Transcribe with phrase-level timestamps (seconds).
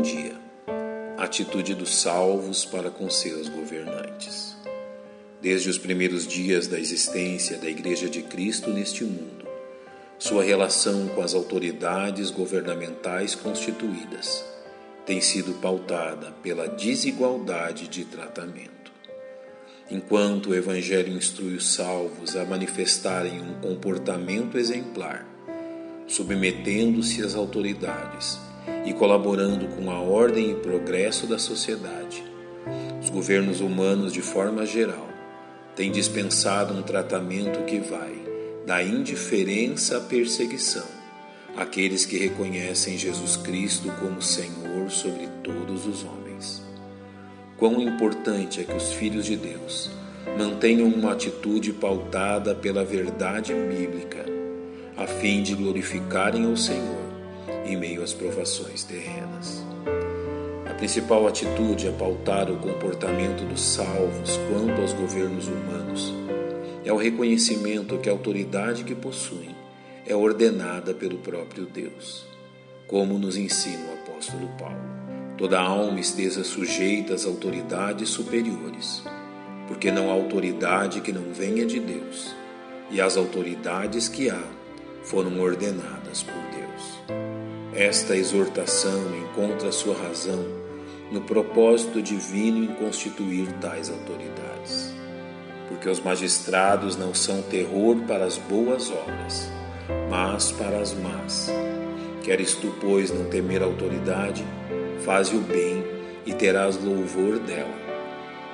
[0.00, 0.34] dia.
[1.18, 4.56] Atitude dos salvos para com seus governantes.
[5.40, 9.46] Desde os primeiros dias da existência da Igreja de Cristo neste mundo,
[10.18, 14.44] sua relação com as autoridades governamentais constituídas
[15.04, 18.92] tem sido pautada pela desigualdade de tratamento.
[19.90, 25.26] Enquanto o Evangelho instrui os salvos a manifestarem um comportamento exemplar,
[26.06, 28.38] submetendo-se às autoridades
[28.84, 32.24] e colaborando com a ordem e progresso da sociedade.
[33.02, 35.08] Os governos humanos, de forma geral,
[35.74, 38.12] têm dispensado um tratamento que vai
[38.66, 41.00] da indiferença à perseguição
[41.56, 46.62] àqueles que reconhecem Jesus Cristo como Senhor sobre todos os homens.
[47.56, 49.90] Quão importante é que os filhos de Deus
[50.38, 54.24] mantenham uma atitude pautada pela verdade bíblica,
[54.96, 56.99] a fim de glorificarem ao Senhor
[57.64, 59.64] em meio às provações terrenas.
[60.68, 66.12] A principal atitude a pautar o comportamento dos salvos quanto aos governos humanos
[66.84, 69.54] é o reconhecimento que a autoridade que possuem
[70.06, 72.24] é ordenada pelo próprio Deus,
[72.86, 75.00] como nos ensina o apóstolo Paulo.
[75.36, 79.02] Toda alma esteja sujeita às autoridades superiores,
[79.68, 82.34] porque não há autoridade que não venha de Deus,
[82.90, 84.42] e as autoridades que há
[85.04, 87.29] foram ordenadas por Deus.
[87.80, 90.44] Esta exortação encontra sua razão
[91.10, 94.94] no propósito divino em constituir tais autoridades.
[95.66, 99.50] Porque os magistrados não são terror para as boas obras,
[100.10, 101.50] mas para as más.
[102.22, 104.44] Queres tu, pois, não temer a autoridade,
[105.02, 105.82] faze o bem
[106.26, 107.78] e terás louvor dela,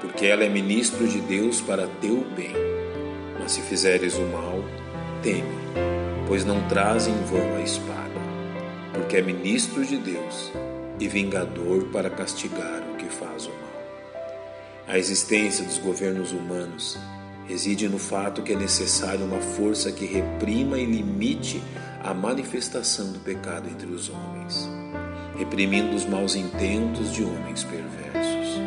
[0.01, 2.55] porque ela é ministro de Deus para teu bem.
[3.41, 4.63] Mas se fizeres o mal,
[5.21, 5.43] teme,
[6.29, 8.26] pois não traz em vão a espada
[8.97, 10.51] porque é ministro de Deus
[10.99, 13.67] e vingador para castigar o que faz o mal.
[14.89, 16.99] A existência dos governos humanos
[17.47, 21.63] reside no fato que é necessária uma força que reprima e limite
[22.03, 24.69] a manifestação do pecado entre os homens,
[25.39, 28.61] reprimindo os maus intentos de homens perversos.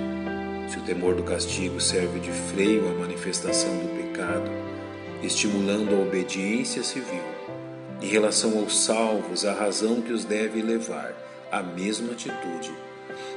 [0.72, 4.50] Se o temor do castigo serve de freio à manifestação do pecado,
[5.24, 7.39] estimulando a obediência civil,
[8.02, 11.14] em relação aos salvos, a razão que os deve levar
[11.52, 12.72] à mesma atitude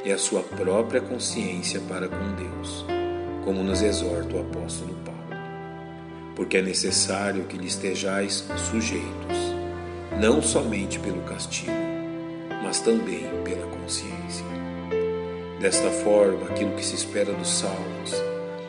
[0.04, 2.84] é a sua própria consciência para com Deus,
[3.44, 5.42] como nos exorta o apóstolo Paulo.
[6.36, 9.38] Porque é necessário que lhe estejais sujeitos,
[10.20, 11.72] não somente pelo castigo,
[12.62, 14.46] mas também pela consciência.
[15.60, 18.12] Desta forma, aquilo que se espera dos salvos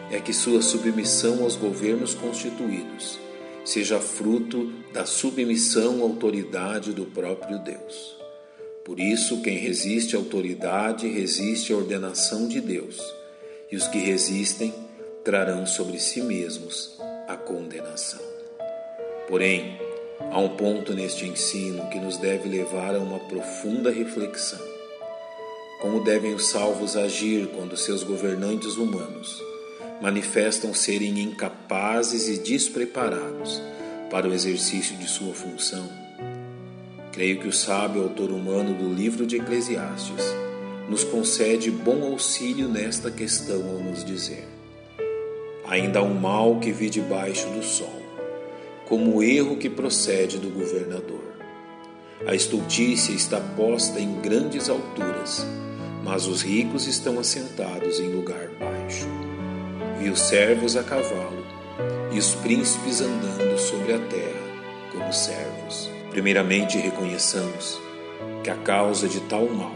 [0.09, 3.20] é que sua submissão aos governos constituídos
[3.63, 8.18] seja fruto da submissão à autoridade do próprio Deus.
[8.84, 13.02] Por isso, quem resiste à autoridade resiste à ordenação de Deus,
[13.72, 14.73] e os que resistem
[15.23, 16.97] trarão sobre si mesmos
[17.28, 18.19] a condenação.
[19.28, 19.79] Porém,
[20.19, 24.59] há um ponto neste ensino que nos deve levar a uma profunda reflexão.
[25.81, 29.53] Como devem os salvos agir quando seus governantes humanos
[30.02, 33.62] manifestam serem incapazes e despreparados
[34.09, 35.90] para o exercício de sua função.
[37.12, 40.24] Creio que o sábio autor humano do livro de Eclesiastes
[40.90, 44.48] nos concede bom auxílio nesta questão ao nos dizer:
[45.66, 48.02] Ainda há um mal que vi debaixo do sol,
[48.88, 51.24] como o erro que procede do governador.
[52.28, 55.46] A estultícia está posta em grandes alturas,
[56.03, 59.22] mas os ricos estão assentados em lugar baixo
[60.03, 61.46] vi os servos a cavalo
[62.12, 64.44] e os príncipes andando sobre a terra
[64.91, 65.90] como servos.
[66.12, 67.80] Primeiramente, reconheçamos
[68.44, 69.74] que a causa de tal mal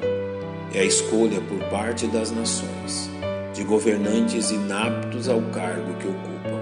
[0.74, 3.10] é a escolha por parte das nações
[3.54, 6.62] de governantes inaptos ao cargo que ocupam,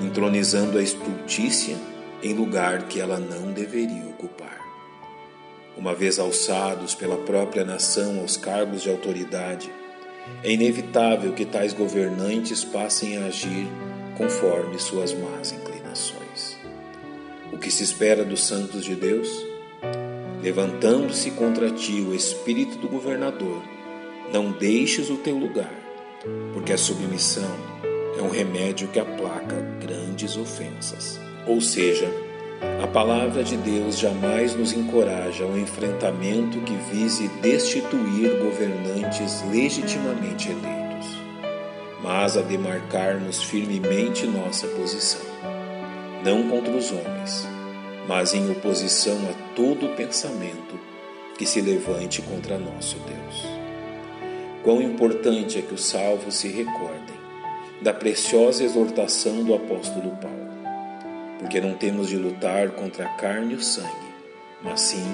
[0.00, 1.76] entronizando a estultícia
[2.22, 4.60] em lugar que ela não deveria ocupar.
[5.76, 9.70] Uma vez alçados pela própria nação aos cargos de autoridade,
[10.42, 13.68] é inevitável que tais governantes passem a agir
[14.16, 16.58] conforme suas más inclinações.
[17.52, 19.28] O que se espera dos santos de Deus?
[20.42, 23.62] Levantando-se contra ti o espírito do governador,
[24.32, 25.74] não deixes o teu lugar,
[26.52, 27.56] porque a submissão
[28.18, 31.20] é um remédio que aplaca grandes ofensas.
[31.46, 32.10] Ou seja,
[32.82, 40.50] a palavra de Deus jamais nos encoraja a um enfrentamento que vise destituir governantes legitimamente
[40.50, 41.06] eleitos,
[42.02, 45.26] mas a demarcarmos firmemente nossa posição,
[46.24, 47.46] não contra os homens,
[48.06, 50.78] mas em oposição a todo pensamento
[51.36, 53.46] que se levante contra nosso Deus.
[54.62, 57.16] Quão importante é que os salvos se recordem
[57.80, 60.45] da preciosa exortação do apóstolo Paulo,
[61.46, 63.88] porque não temos de lutar contra a carne e o sangue,
[64.64, 65.06] mas sim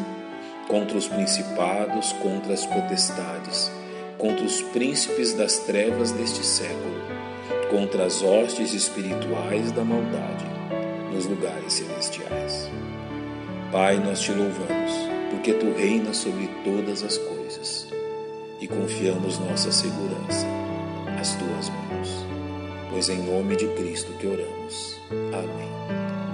[0.67, 3.71] contra os principados, contra as potestades,
[4.17, 7.03] contra os príncipes das trevas deste século,
[7.71, 10.47] contra as hostes espirituais da maldade
[11.13, 12.71] nos lugares celestiais.
[13.71, 14.93] Pai, nós te louvamos,
[15.31, 17.89] porque tu reinas sobre todas as coisas
[18.59, 20.47] e confiamos nossa segurança
[21.21, 22.25] às tuas mãos.
[22.89, 24.97] Pois em nome de Cristo que oramos.
[25.11, 25.73] Amém.